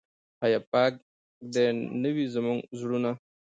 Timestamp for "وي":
2.15-2.25